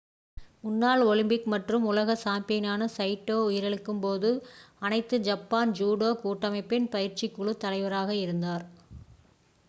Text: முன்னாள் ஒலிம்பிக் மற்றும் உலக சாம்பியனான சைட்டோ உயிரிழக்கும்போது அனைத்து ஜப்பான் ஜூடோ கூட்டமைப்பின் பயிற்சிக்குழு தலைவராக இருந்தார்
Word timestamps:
முன்னாள் 0.59 1.01
ஒலிம்பிக் 1.05 1.43
மற்றும் 1.51 1.83
உலக 1.89 2.13
சாம்பியனான 2.21 2.87
சைட்டோ 2.95 3.35
உயிரிழக்கும்போது 3.43 4.29
அனைத்து 4.81 5.17
ஜப்பான் 5.27 5.73
ஜூடோ 5.79 6.09
கூட்டமைப்பின் 6.23 6.87
பயிற்சிக்குழு 6.91 7.53
தலைவராக 7.57 8.15
இருந்தார் 8.23 8.65